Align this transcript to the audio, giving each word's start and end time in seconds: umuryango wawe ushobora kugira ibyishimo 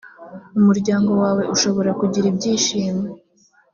umuryango 0.59 1.11
wawe 1.21 1.43
ushobora 1.53 1.91
kugira 1.99 2.25
ibyishimo 2.31 3.05